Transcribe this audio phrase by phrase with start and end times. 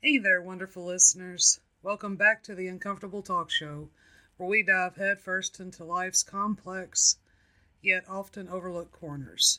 [0.00, 1.58] Hey there, wonderful listeners.
[1.82, 3.88] Welcome back to the Uncomfortable Talk Show,
[4.36, 7.16] where we dive headfirst into life's complex,
[7.82, 9.58] yet often overlooked corners.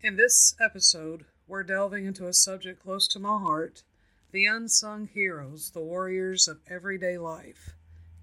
[0.00, 3.84] In this episode, we're delving into a subject close to my heart
[4.32, 7.76] the unsung heroes, the warriors of everyday life,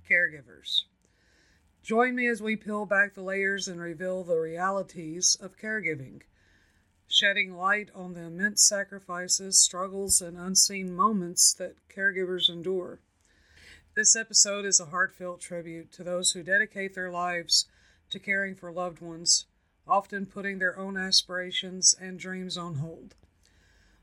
[0.09, 0.84] caregivers.
[1.82, 6.23] Join me as we peel back the layers and reveal the realities of caregiving
[7.12, 12.99] shedding light on the immense sacrifices, struggles, and unseen moments that caregivers endure.
[13.95, 17.66] This episode is a heartfelt tribute to those who dedicate their lives
[18.12, 19.45] to caring for loved ones,
[19.85, 23.16] often putting their own aspirations and dreams on hold.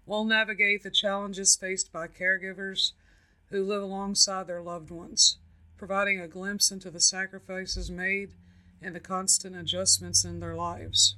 [0.05, 2.93] We'll navigate the challenges faced by caregivers
[3.51, 5.39] who live alongside their loved ones,
[5.79, 8.33] providing a glimpse into the sacrifices made
[8.83, 11.17] and the constant adjustments in their lives.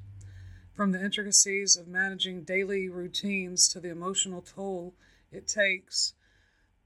[0.81, 4.95] From the intricacies of managing daily routines to the emotional toll
[5.31, 6.15] it takes,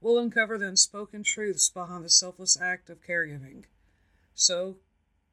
[0.01, 3.63] we'll uncover the unspoken truths behind the selfless act of caregiving.
[4.33, 4.79] So,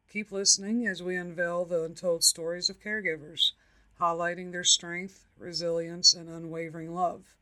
[0.09, 3.51] keep listening as we unveil the untold stories of caregivers,
[3.99, 7.35] highlighting their strength, resilience, and unwavering love.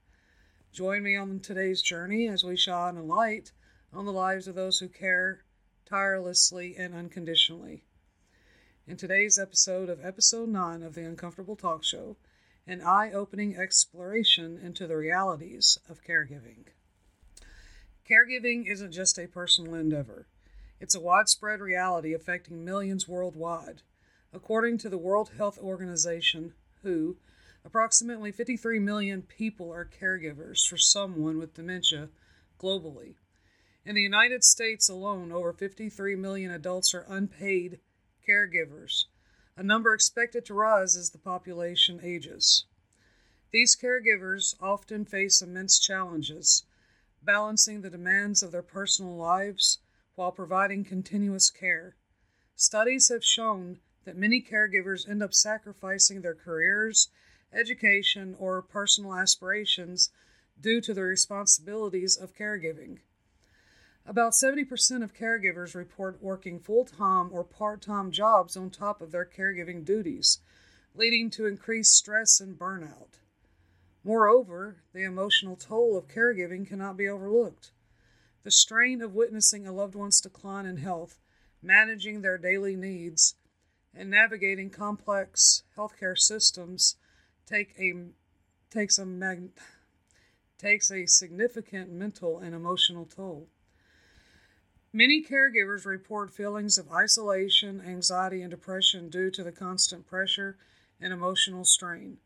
[0.73, 3.53] Join me on today's journey as we shine a light
[3.93, 5.45] on the lives of those who care
[5.85, 7.85] tirelessly and unconditionally
[8.87, 12.17] in today's episode of Episode 9 of the Uncomfortable Talk Show,
[12.67, 16.67] an eye opening exploration into the realities of caregiving.
[18.09, 20.27] Caregiving isn't just a personal endeavor,
[20.81, 23.83] it's a widespread reality affecting millions worldwide.
[24.33, 27.17] According to the World Health Organization, WHO,
[27.65, 32.09] approximately 53 million people are caregivers for someone with dementia
[32.59, 33.15] globally.
[33.85, 37.79] In the United States alone, over 53 million adults are unpaid
[38.31, 39.07] caregivers,
[39.57, 42.65] a number expected to rise as the population ages.
[43.51, 46.65] These caregivers often face immense challenges,
[47.23, 49.79] balancing the demands of their personal lives
[50.15, 51.97] while providing continuous care.
[52.55, 57.09] Studies have shown that many caregivers end up sacrificing their careers,
[57.53, 60.11] education, or personal aspirations
[60.61, 62.99] due to the responsibilities of caregiving.
[64.11, 69.13] About 70% of caregivers report working full time or part time jobs on top of
[69.13, 70.41] their caregiving duties,
[70.97, 73.21] leading to increased stress and burnout.
[74.03, 77.71] Moreover, the emotional toll of caregiving cannot be overlooked.
[78.43, 81.21] The strain of witnessing a loved one's decline in health,
[81.63, 83.37] managing their daily needs,
[83.95, 86.97] and navigating complex healthcare systems
[87.47, 88.09] take a
[88.71, 89.51] takes a mag,
[90.59, 93.47] takes a significant mental and emotional toll.
[94.93, 100.57] Many caregivers report feelings of isolation, anxiety, and depression due to the constant pressure
[101.01, 102.19] and emotional strain.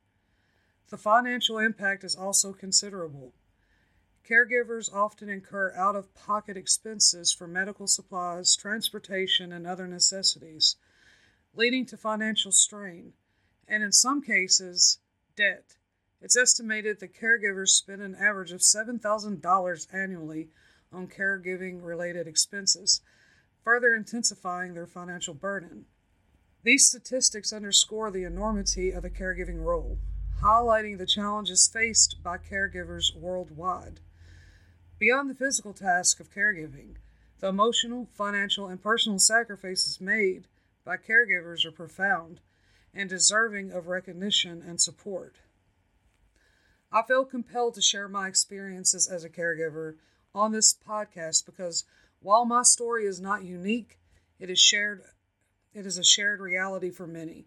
[0.89, 3.35] The financial impact is also considerable.
[4.27, 10.77] Caregivers often incur out of pocket expenses for medical supplies, transportation, and other necessities,
[11.55, 13.13] leading to financial strain,
[13.69, 15.01] and in some cases,
[15.37, 15.77] debt.
[16.23, 20.49] It's estimated that caregivers spend an average of $7,000 annually
[20.95, 23.01] on caregiving related expenses,
[23.63, 25.87] further intensifying their financial burden.
[26.63, 29.99] These statistics underscore the enormity of the caregiving role,
[30.43, 34.01] highlighting the challenges faced by caregivers worldwide.
[34.99, 36.97] Beyond the physical task of caregiving,
[37.41, 40.47] the emotional, financial, and personal sacrifices made
[40.85, 42.41] by caregivers are profound
[42.95, 45.37] and deserving of recognition and support.
[46.93, 49.97] I feel compelled to share my experiences as a caregiver
[50.35, 51.85] on this podcast because
[52.21, 53.99] while my story is not unique,
[54.39, 55.03] it is shared
[55.75, 57.47] it is a shared reality for many.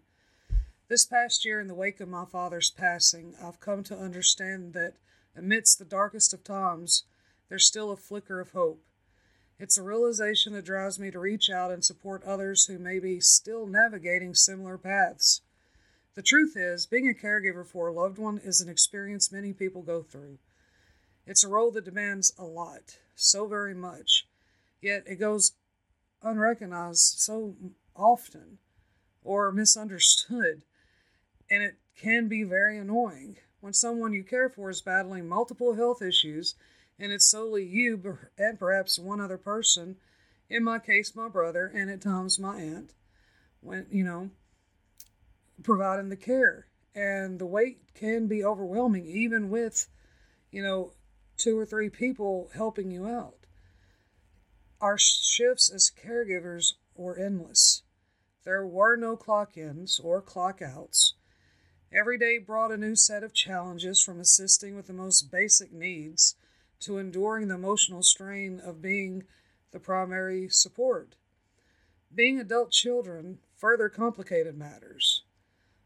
[0.88, 4.94] This past year, in the wake of my father's passing, I've come to understand that
[5.34, 7.04] amidst the darkest of times,
[7.48, 8.82] there's still a flicker of hope.
[9.58, 13.18] It's a realization that drives me to reach out and support others who may be
[13.18, 15.40] still navigating similar paths.
[16.14, 19.82] The truth is, being a caregiver for a loved one is an experience many people
[19.82, 20.38] go through.
[21.28, 24.26] It's a role that demands a lot, so very much,
[24.80, 25.52] yet it goes
[26.22, 27.54] unrecognized so
[27.94, 28.58] often
[29.22, 30.62] or misunderstood,
[31.50, 36.00] and it can be very annoying when someone you care for is battling multiple health
[36.00, 36.54] issues
[36.98, 39.96] and it's solely you and perhaps one other person
[40.48, 42.92] in my case my brother and at times my aunt
[43.60, 44.30] when you know
[45.62, 46.66] providing the care.
[46.94, 49.88] And the weight can be overwhelming even with
[50.50, 50.92] you know
[51.38, 53.46] two or three people helping you out.
[54.80, 57.82] Our shifts as caregivers were endless.
[58.44, 61.14] There were no clock ins or clock outs.
[61.92, 66.34] Every day brought a new set of challenges from assisting with the most basic needs
[66.80, 69.24] to enduring the emotional strain of being
[69.70, 71.16] the primary support.
[72.14, 75.24] Being adult children further complicated matters.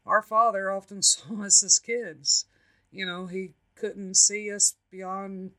[0.05, 2.45] Our father often saw us as kids.
[2.91, 5.51] You know, he couldn't see us beyond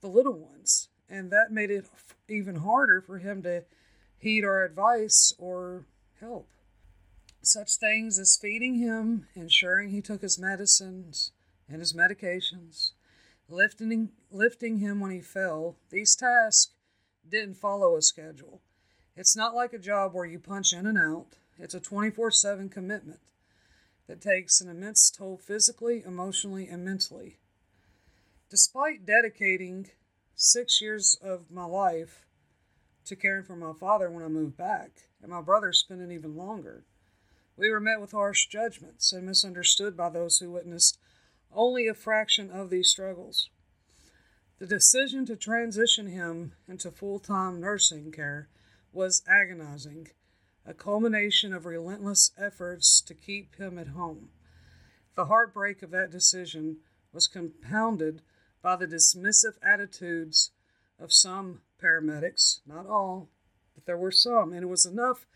[0.00, 1.86] the little ones, and that made it
[2.28, 3.64] even harder for him to
[4.18, 5.86] heed our advice or
[6.20, 6.48] help.
[7.42, 11.32] Such things as feeding him, ensuring he took his medicines
[11.68, 12.92] and his medications,
[13.48, 16.72] lifting, lifting him when he fell, these tasks
[17.28, 18.60] didn't follow a schedule.
[19.16, 21.26] It's not like a job where you punch in and out,
[21.58, 23.20] it's a 24 7 commitment
[24.06, 27.38] that takes an immense toll physically, emotionally, and mentally.
[28.54, 29.90] Despite dedicating
[30.36, 32.24] six years of my life
[33.04, 36.84] to caring for my father when I moved back, and my brother spending even longer,
[37.56, 41.00] we were met with harsh judgments and misunderstood by those who witnessed
[41.52, 43.50] only a fraction of these struggles.
[44.60, 48.50] The decision to transition him into full time nursing care
[48.92, 50.10] was agonizing,
[50.64, 54.28] a culmination of relentless efforts to keep him at home.
[55.16, 56.76] The heartbreak of that decision
[57.12, 58.22] was compounded
[58.64, 60.50] by the dismissive attitudes
[60.98, 63.28] of some paramedics, not all,
[63.74, 65.26] but there were some, and it was enough,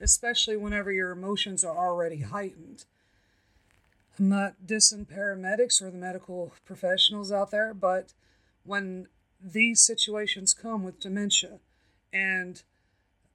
[0.00, 2.84] especially whenever your emotions are already heightened.
[4.16, 8.12] I'm not dissing paramedics or the medical professionals out there, but
[8.62, 9.08] when
[9.42, 11.58] these situations come with dementia
[12.12, 12.62] and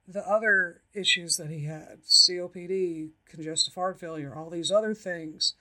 [0.08, 5.52] the other issues that he had COPD, congestive heart failure, all these other things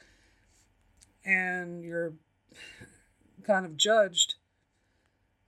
[1.26, 2.14] and you're
[3.46, 4.36] kind of judged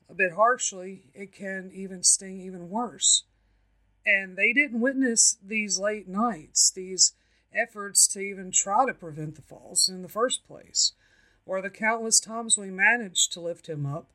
[0.10, 3.24] a bit harshly, it can even sting even worse.
[4.06, 7.14] And they didn't witness these late nights, these
[7.54, 10.94] efforts to even try to prevent the falls in the first place,
[11.46, 14.12] or the countless times we managed to lift him up.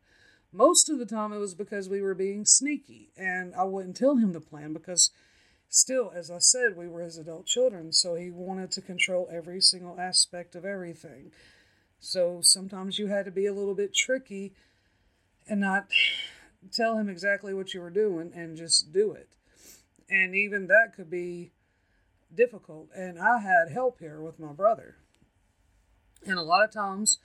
[0.52, 4.16] Most of the time it was because we were being sneaky, and I wouldn't tell
[4.16, 5.10] him the plan because,
[5.68, 9.60] still, as I said, we were his adult children, so he wanted to control every
[9.60, 11.32] single aspect of everything.
[12.00, 14.54] So sometimes you had to be a little bit tricky
[15.46, 15.86] and not
[16.72, 19.28] tell him exactly what you were doing and just do it.
[20.08, 21.52] And even that could be
[22.34, 22.88] difficult.
[22.96, 24.96] And I had help here with my brother.
[26.26, 27.18] And a lot of times,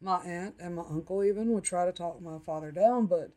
[0.00, 3.30] my aunt and my uncle even would try to talk my father down, but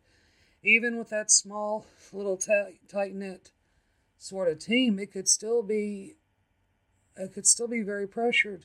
[0.62, 3.50] even with that small, little t- tight knit
[4.18, 6.16] sort of team, it could still be,
[7.16, 8.64] it could still be very pressured.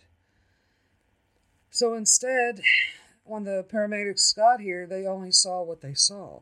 [1.73, 2.61] So instead,
[3.23, 6.41] when the paramedics got here, they only saw what they saw,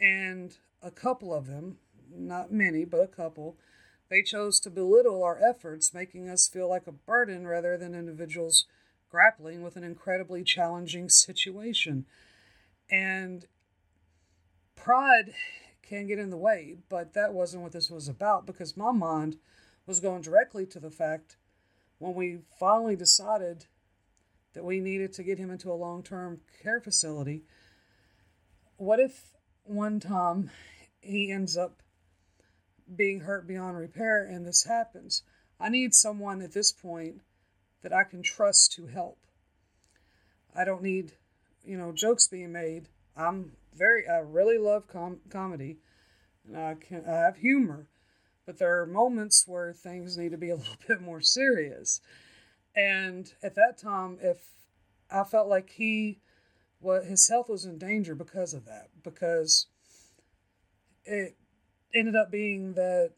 [0.00, 1.78] and a couple of them,
[2.12, 3.56] not many, but a couple,
[4.08, 8.66] they chose to belittle our efforts, making us feel like a burden rather than individuals
[9.08, 12.06] grappling with an incredibly challenging situation.
[12.90, 13.46] And
[14.74, 15.32] pride
[15.80, 19.36] can get in the way, but that wasn't what this was about because my mind
[19.86, 21.36] was going directly to the fact
[21.98, 23.66] when we finally decided
[24.54, 27.42] that we needed to get him into a long term care facility.
[28.76, 30.50] What if one time
[31.00, 31.82] he ends up
[32.96, 35.22] being hurt beyond repair and this happens.
[35.58, 37.20] I need someone at this point
[37.82, 39.18] that I can trust to help.
[40.54, 41.12] I don't need,
[41.64, 42.88] you know, jokes being made.
[43.16, 45.78] I'm very, I really love com- comedy
[46.46, 47.86] and I can, I have humor,
[48.46, 52.00] but there are moments where things need to be a little bit more serious.
[52.74, 54.50] And at that time, if
[55.10, 56.20] I felt like he,
[56.80, 59.66] well, his health was in danger because of that, because
[61.04, 61.36] it
[61.94, 63.14] ended up being that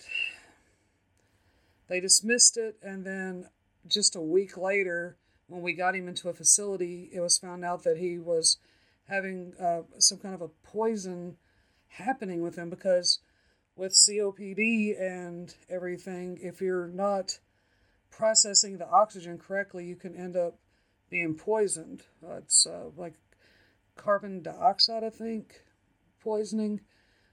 [1.88, 3.49] they dismissed it, and then
[3.87, 5.16] just a week later,
[5.49, 8.59] when we got him into a facility, it was found out that he was
[9.09, 11.37] having uh, some kind of a poison
[11.88, 13.18] happening with him because
[13.76, 17.38] with COPD and everything, if you're not
[18.12, 20.59] processing the oxygen correctly, you can end up
[21.11, 22.04] being poisoned.
[22.23, 23.14] Uh, it's uh, like
[23.97, 25.64] carbon dioxide, I think,
[26.21, 26.81] poisoning.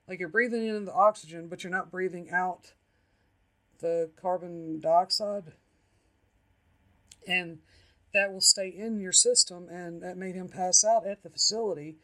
[0.08, 2.74] Like you're breathing in the oxygen, but you're not breathing out
[3.80, 5.54] the carbon dioxide.
[7.28, 7.60] And
[8.14, 11.98] that will stay in your system, and that made him pass out at the facility,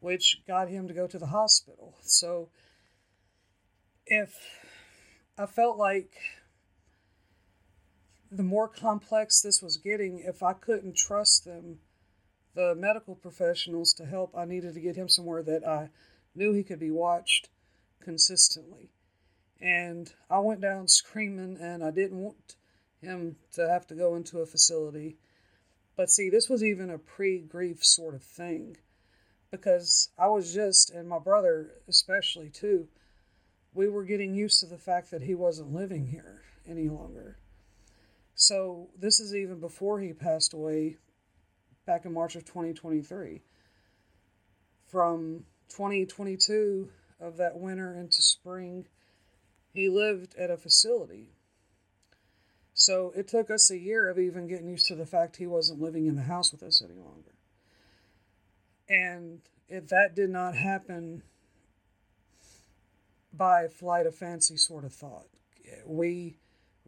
[0.00, 1.94] which got him to go to the hospital.
[2.02, 2.50] So
[4.06, 4.34] if
[5.38, 6.12] I felt like
[8.30, 11.80] the more complex this was getting, if I couldn't trust them,
[12.54, 15.90] the medical professionals to help, I needed to get him somewhere that I
[16.34, 17.48] knew he could be watched
[18.00, 18.90] consistently.
[19.60, 22.56] And I went down screaming, and I didn't want
[23.00, 25.16] him to have to go into a facility.
[25.96, 28.76] But see, this was even a pre grief sort of thing.
[29.50, 32.88] because I was just, and my brother especially too,
[33.74, 37.38] we were getting used to the fact that he wasn't living here any longer.
[38.40, 40.96] So this is even before he passed away
[41.86, 43.42] back in March of 2023.
[44.86, 46.88] From 2022
[47.20, 48.86] of that winter into spring,
[49.74, 51.32] he lived at a facility.
[52.74, 55.82] So it took us a year of even getting used to the fact he wasn't
[55.82, 57.34] living in the house with us any longer.
[58.88, 61.24] And if that did not happen
[63.32, 65.26] by flight of fancy sort of thought,
[65.84, 66.36] we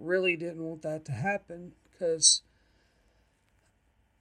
[0.01, 2.43] really didn't want that to happen because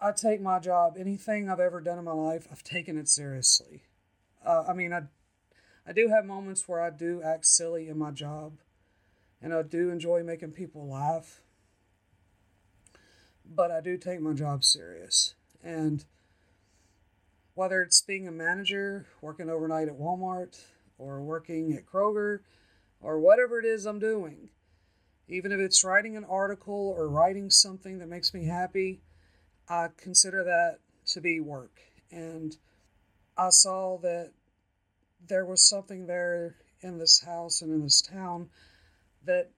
[0.01, 3.83] I take my job, anything I've ever done in my life, I've taken it seriously.
[4.45, 5.03] Uh, I mean, I,
[5.85, 8.53] I do have moments where I do act silly in my job,
[9.41, 11.41] and I do enjoy making people laugh,
[13.45, 15.35] but I do take my job serious.
[15.61, 16.05] And
[17.55, 20.61] whether it's being a manager, working overnight at Walmart,
[20.97, 22.39] or working at Kroger,
[23.01, 24.49] or whatever it is I'm doing,
[25.29, 28.99] even if it's writing an article or writing something that makes me happy,
[29.69, 30.79] I consider that
[31.13, 31.79] to be work.
[32.11, 32.57] And
[33.37, 34.31] I saw that
[35.27, 38.49] there was something there in this house and in this town
[39.25, 39.51] that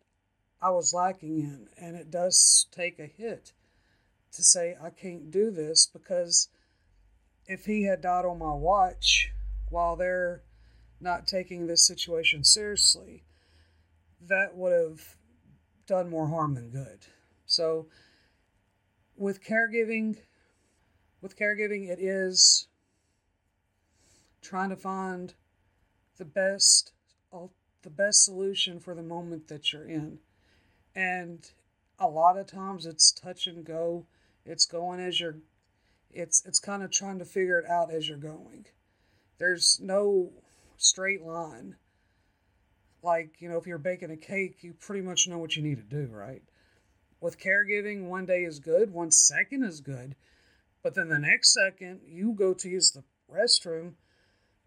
[0.62, 1.70] I was lacking in.
[1.78, 3.54] And it does take a hit
[4.34, 6.50] to say, I can't do this because
[7.48, 9.32] if he had died on my watch
[9.70, 10.44] while they're
[11.00, 13.24] not taking this situation seriously,
[14.28, 15.16] that would have
[15.92, 17.00] done more harm than good.
[17.46, 17.88] So,
[19.18, 20.16] with caregiving,
[21.22, 22.70] with caregiving, it is
[24.42, 25.34] trying to find
[26.18, 26.94] the best,
[27.82, 30.20] the best solution for the moment that you're in,
[30.96, 31.52] and
[32.00, 34.06] a lot of times it's touch and go.
[34.46, 35.40] It's going as you're
[36.10, 38.66] it's it's kind of trying to figure it out as you're going.
[39.40, 40.32] There's no
[40.78, 41.76] straight line.
[43.04, 45.78] Like, you know, if you're baking a cake, you pretty much know what you need
[45.78, 46.44] to do, right?
[47.20, 50.16] With caregiving, one day is good, one second is good,
[50.84, 53.94] but then the next second you go to use the restroom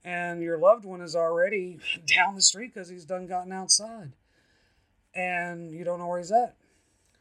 [0.05, 4.13] and your loved one is already down the street because he's done gotten outside
[5.15, 6.57] and you don't know where he's at.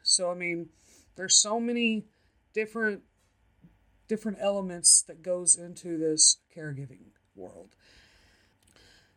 [0.04, 0.70] So, I mean,
[1.16, 2.06] there's so many
[2.54, 3.04] different
[4.08, 7.70] different elements that goes into this caregiving world.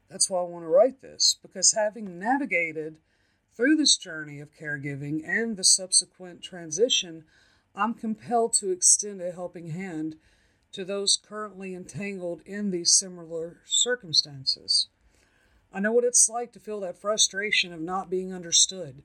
[0.08, 2.98] That's why I want to write this because having navigated
[3.56, 7.24] through this journey of caregiving and the subsequent transition,
[7.74, 10.16] I'm compelled to extend a helping hand
[10.72, 14.88] to those currently entangled in these similar circumstances.
[15.72, 19.02] I know what it's like to feel that frustration of not being understood,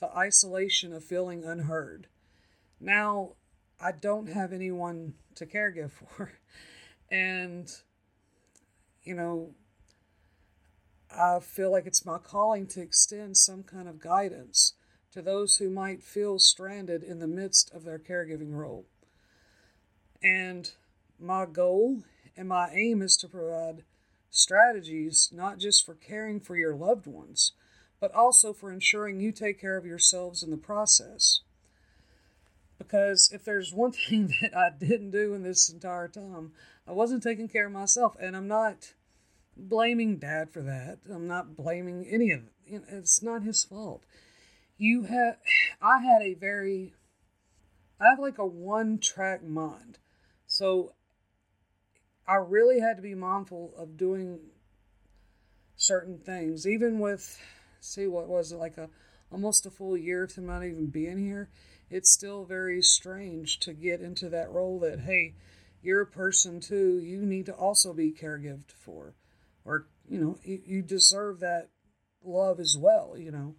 [0.00, 2.08] the isolation of feeling unheard.
[2.80, 3.34] Now,
[3.80, 6.32] I don't have anyone to caregive for.
[7.12, 7.68] And,
[9.02, 9.50] you know,
[11.10, 14.74] I feel like it's my calling to extend some kind of guidance
[15.12, 18.86] to those who might feel stranded in the midst of their caregiving role.
[20.22, 20.70] And
[21.18, 22.04] my goal
[22.36, 23.82] and my aim is to provide
[24.30, 27.52] strategies not just for caring for your loved ones,
[27.98, 31.40] but also for ensuring you take care of yourselves in the process.
[32.78, 36.52] Because if there's one thing that I didn't do in this entire time,
[36.86, 38.16] I wasn't taking care of myself.
[38.20, 38.94] And I'm not
[39.56, 40.98] blaming dad for that.
[41.12, 42.82] I'm not blaming any of it.
[42.88, 44.04] It's not his fault.
[44.78, 45.36] You have,
[45.82, 46.94] I had a very,
[48.00, 49.98] I have like a one track mind.
[50.46, 50.92] So
[52.26, 54.38] I really had to be mindful of doing
[55.76, 57.38] certain things, even with,
[57.80, 58.88] see, what was it, like a
[59.32, 61.48] almost a full year to not even being here
[61.90, 65.34] it's still very strange to get into that role that, hey,
[65.82, 69.14] you're a person too, you need to also be caregived for.
[69.70, 71.68] Or, you know, you, you deserve that
[72.24, 73.54] love as well, you know.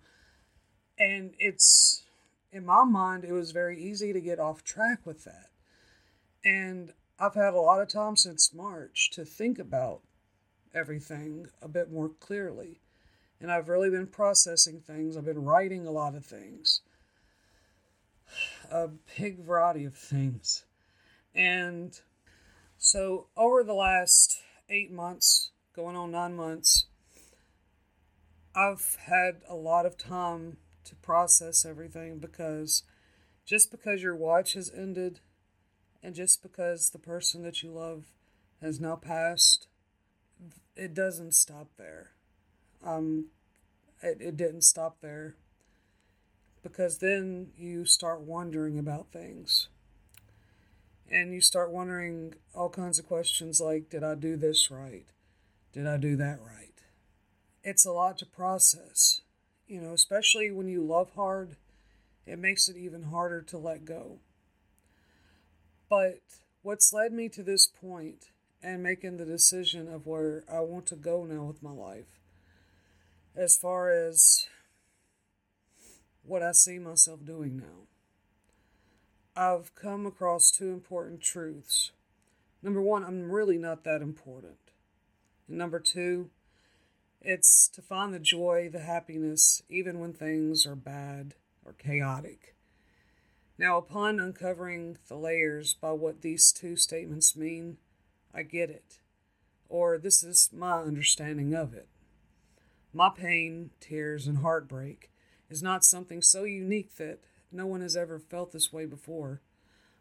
[1.00, 2.04] And it's,
[2.52, 5.48] in my mind, it was very easy to get off track with that.
[6.44, 10.02] And I've had a lot of time since March to think about
[10.74, 12.82] everything a bit more clearly.
[13.40, 15.16] And I've really been processing things.
[15.16, 16.82] I've been writing a lot of things
[18.72, 20.66] a big variety of things.
[21.34, 22.00] And
[22.78, 26.86] so, over the last eight months, going on nine months,
[28.56, 32.84] I've had a lot of time to process everything because
[33.46, 35.22] just because your watch has ended
[36.04, 38.06] and just because the person that you love
[38.62, 39.68] has now passed,
[40.76, 42.12] it doesn't stop there.
[42.86, 43.28] Um,
[44.04, 45.36] it, it didn't stop there
[46.62, 49.68] because then you start wondering about things.
[51.10, 55.06] And you start wondering all kinds of questions like Did I do this right?
[55.74, 56.74] Did I do that right?
[57.64, 59.22] It's a lot to process,
[59.68, 61.56] you know, especially when you love hard,
[62.26, 64.20] it makes it even harder to let go.
[65.90, 66.20] But
[66.62, 68.32] what's led me to this point
[68.64, 72.20] and making the decision of where I want to go now with my life,
[73.36, 74.48] as far as
[76.24, 77.88] what I see myself doing now.
[79.36, 81.92] I've come across two important truths.
[82.62, 84.71] Number one, I'm really not that important.
[85.52, 86.30] And number two,
[87.22, 91.34] it's to find the joy, the happiness, even when things are bad
[91.66, 92.56] or chaotic.
[93.58, 97.80] Now, upon uncovering the layers by what these two statements mean,
[98.34, 99.00] I get it,
[99.68, 101.90] or this is my understanding of it.
[102.94, 105.12] My pain, tears, and heartbreak
[105.50, 107.20] is not something so unique that
[107.52, 109.42] no one has ever felt this way before.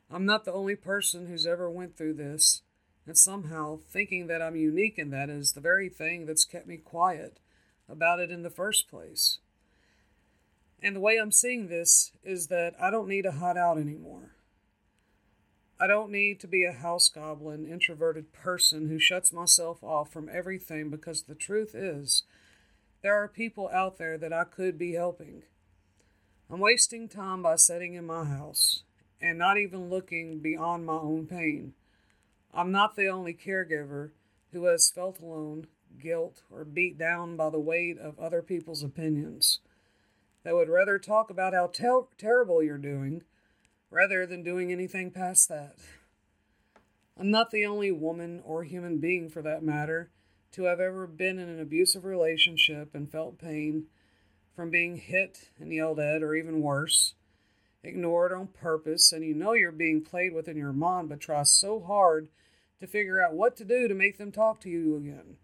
[0.09, 2.63] I'm not the only person who's ever went through this,
[3.07, 6.77] and somehow thinking that I'm unique in that is the very thing that's kept me
[6.77, 7.41] quiet
[7.89, 9.39] about it in the first place.
[10.83, 14.33] And the way I'm seeing this is that I don't need to hide out anymore.
[15.79, 20.29] I don't need to be a house goblin, introverted person who shuts myself off from
[20.31, 22.25] everything because the truth is,
[23.03, 25.43] there are people out there that I could be helping.
[26.51, 28.83] I'm wasting time by sitting in my house
[29.23, 31.73] and not even looking beyond my own pain.
[32.53, 34.11] I'm not the only caregiver
[34.53, 35.67] who has felt alone,
[36.01, 39.61] guilt, or beat down by the weight of other people's opinions.
[40.43, 43.23] They would rather talk about how ter- terrible you're doing
[43.91, 45.77] rather than doing anything past that.
[47.19, 50.11] I'm not the only woman or human being, for that matter,
[50.53, 53.87] to have ever been in an abusive relationship and felt pain
[54.57, 57.15] from being hit and yelled at, or even worse,
[57.83, 61.43] ignored on purpose, and you know you're being played with in your mind, but try
[61.43, 62.29] so hard
[62.79, 65.37] to figure out what to do to make them talk to you again.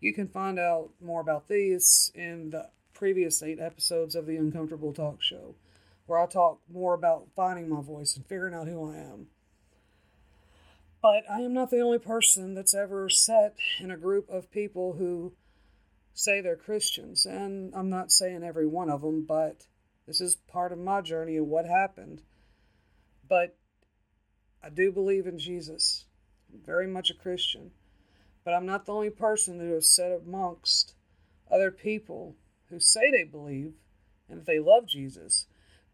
[0.00, 4.92] You can find out more about these in the previous eight episodes of the Uncomfortable
[4.92, 5.54] Talk Show
[6.06, 9.28] where I talk more about finding my voice and figuring out who I am.
[11.00, 14.94] But I am not the only person that's ever sat in a group of people
[14.98, 15.32] who
[16.14, 17.26] say they're Christians.
[17.26, 19.66] And I'm not saying every one of them, but
[20.06, 22.22] this is part of my journey of what happened.
[23.28, 23.56] But
[24.62, 26.06] I do believe in Jesus.
[26.52, 27.70] I'm very much a Christian.
[28.44, 30.94] But I'm not the only person who has sat amongst
[31.50, 32.34] other people
[32.70, 33.74] who say they believe
[34.28, 35.46] and that they love Jesus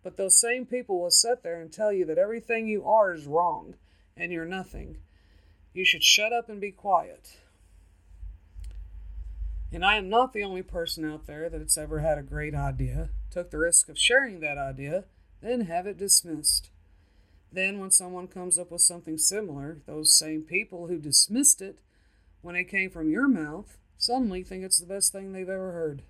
[0.02, 3.26] but those same people will sit there and tell you that everything you are is
[3.26, 3.74] wrong
[4.16, 4.98] and you're nothing.
[5.72, 7.36] You should shut up and be quiet.
[9.70, 13.10] And I am not the only person out there that's ever had a great idea,
[13.30, 15.04] took the risk of sharing that idea,
[15.40, 16.70] then have it dismissed.
[17.52, 21.78] Then, when someone comes up with something similar, those same people who dismissed it
[22.42, 26.02] when it came from your mouth suddenly think it's the best thing they've ever heard.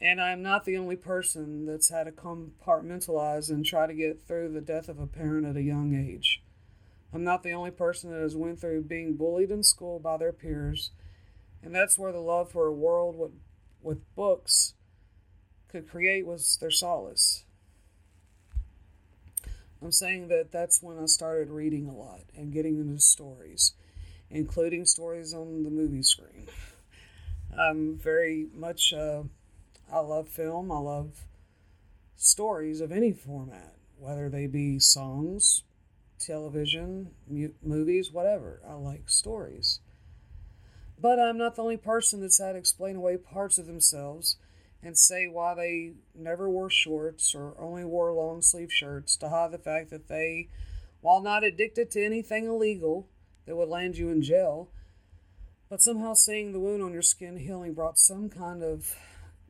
[0.00, 4.50] And I'm not the only person that's had to compartmentalize and try to get through
[4.50, 6.42] the death of a parent at a young age.
[7.12, 10.32] I'm not the only person that has went through being bullied in school by their
[10.32, 10.90] peers.
[11.62, 13.30] And that's where the love for a world with,
[13.80, 14.74] with books
[15.74, 17.42] could create was their solace.
[19.82, 23.72] I'm saying that that's when I started reading a lot and getting into stories,
[24.30, 26.46] including stories on the movie screen.
[27.58, 29.24] I'm very much uh,
[29.92, 30.70] I love film.
[30.70, 31.24] I love
[32.14, 35.64] stories of any format, whether they be songs,
[36.20, 38.60] television, mu- movies, whatever.
[38.64, 39.80] I like stories.
[41.00, 44.36] But I'm not the only person that's had to explain away parts of themselves
[44.84, 49.50] and say why they never wore shorts or only wore long sleeve shirts to hide
[49.50, 50.48] the fact that they,
[51.00, 53.08] while not addicted to anything illegal
[53.46, 54.68] that would land you in jail,
[55.70, 58.94] but somehow seeing the wound on your skin healing brought some kind of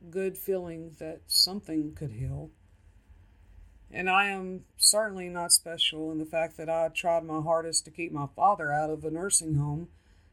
[0.09, 2.49] good feeling that something could heal.
[3.91, 7.91] And I am certainly not special in the fact that I tried my hardest to
[7.91, 9.89] keep my father out of a nursing home,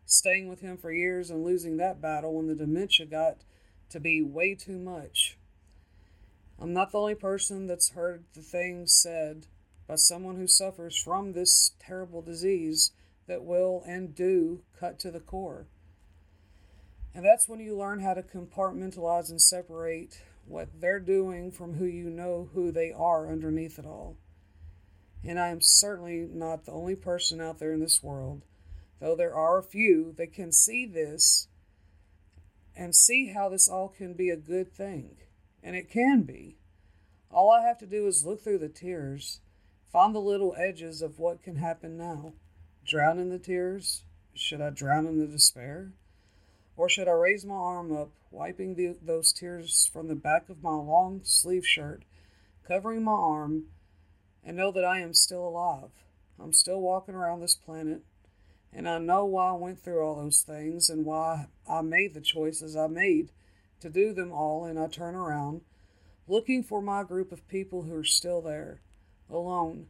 [0.07, 3.39] staying with him for years and losing that battle when the dementia got
[3.93, 5.37] to be way too much.
[6.59, 9.47] I'm not the only person that's heard the things said
[9.87, 12.93] by someone who suffers from this terrible disease
[13.27, 15.67] that will and do cut to the core.
[17.15, 21.85] And that's when you learn how to compartmentalize and separate what they're doing from who
[21.85, 24.17] you know who they are underneath it all.
[25.25, 28.43] And I am certainly not the only person out there in this world,
[28.99, 31.49] though there are a few that can see this
[32.83, 35.17] and see how this all can be a good thing.
[35.63, 36.57] And it can be.
[37.31, 39.41] All I have to do is look through the tears,
[39.93, 42.33] Find the little edges of what can happen now.
[42.85, 44.05] Drown in the tears?
[44.35, 45.93] Should I drown in the despair?
[46.79, 50.63] Or should I raise my arm up, wiping the, those tears from the back of
[50.63, 52.05] my long sleeve shirt,
[52.67, 53.65] covering my arm,
[54.43, 55.91] and know that I am still alive?
[56.43, 58.01] I'm still walking around this planet,
[58.73, 62.21] and I know why I went through all those things and why I made the
[62.21, 63.31] choices I made
[63.81, 64.65] to do them all.
[64.65, 65.61] And I turn around,
[66.27, 68.81] looking for my group of people who are still there,
[69.29, 69.89] alone,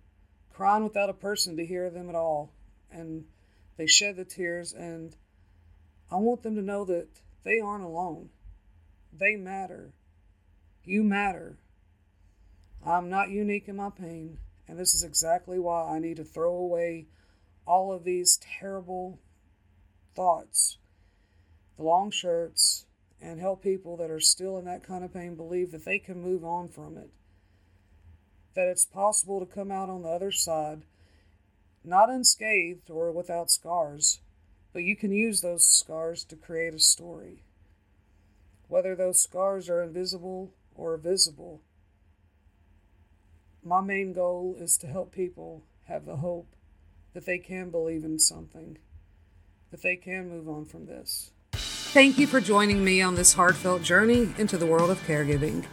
[0.53, 2.53] crying without a person to hear them at all.
[2.91, 3.27] And
[3.77, 5.17] they shed the tears, and
[6.11, 7.09] I want them to know that
[7.45, 8.31] they aren't alone.
[9.13, 9.93] They matter.
[10.85, 11.59] You matter.
[12.85, 16.55] I'm not unique in my pain, and this is exactly why I need to throw
[16.55, 17.07] away
[17.67, 19.19] all of these terrible
[20.15, 20.79] thoughts,
[21.77, 22.87] the long shirts,
[23.21, 26.21] and help people that are still in that kind of pain believe that they can
[26.21, 27.11] move on from it.
[28.55, 30.83] That it's possible to come out on the other side,
[31.85, 34.21] not unscathed or without scars,
[34.73, 37.43] but you can use those scars to create a story.
[38.69, 41.61] Whether those scars are invisible or visible,
[43.65, 46.49] my main goal is to help people have the hope
[47.15, 48.79] that they can believe in something,
[49.71, 51.31] that they can move on from this.
[51.53, 55.65] Thank you for joining me on this heartfelt journey into the world of caregiving.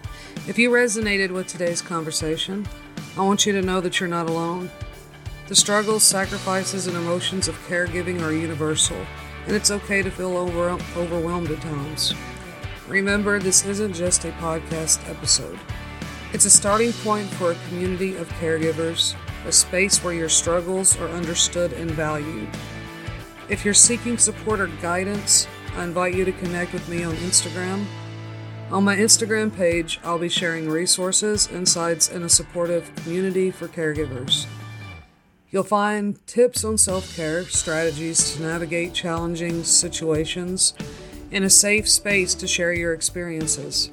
[0.48, 2.68] If you resonated with today's conversation,
[3.18, 4.70] I want you to know that you're not alone.
[5.48, 8.98] The struggles, sacrifices, and emotions of caregiving are universal,
[9.48, 12.14] and it's okay to feel over- overwhelmed at times.
[12.88, 15.58] Remember, this isn't just a podcast episode.
[16.32, 19.16] It's a starting point for a community of caregivers,
[19.48, 22.48] a space where your struggles are understood and valued.
[23.50, 27.84] If you're seeking support or guidance, I invite you to connect with me on Instagram.
[28.70, 34.46] On my Instagram page, I'll be sharing resources, insights, and a supportive community for caregivers.
[35.50, 40.76] You'll find tips on self care, strategies to navigate challenging situations,
[41.32, 43.90] and a safe space to share your experiences.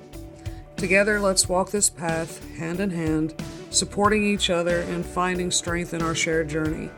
[0.76, 3.34] Together, let's walk this path hand in hand,
[3.70, 6.90] supporting each other and finding strength in our shared journey.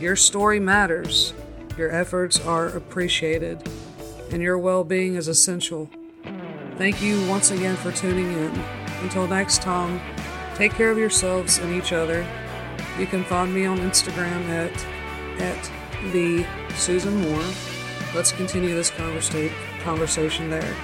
[0.00, 1.34] Your story matters,
[1.76, 3.68] your efforts are appreciated,
[4.30, 5.90] and your well being is essential.
[6.76, 8.64] Thank you once again for tuning in.
[9.02, 10.00] Until next time,
[10.54, 12.26] take care of yourselves and each other.
[12.98, 14.86] You can find me on Instagram at
[15.40, 15.70] at
[16.12, 17.44] the Susan Moore.
[18.14, 19.52] Let's continue this conversa-
[19.82, 20.74] conversation there.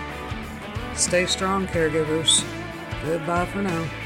[0.96, 2.42] Stay strong, caregivers.
[3.04, 4.05] Goodbye for now.